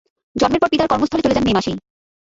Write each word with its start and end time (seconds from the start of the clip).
জন্মের 0.35 0.61
পর 0.61 0.71
পিতার 0.71 0.89
কর্মস্থলে 0.91 1.23
চলে 1.23 1.35
যান 1.35 1.45
মে 1.45 1.55
মাসেই। 1.57 1.75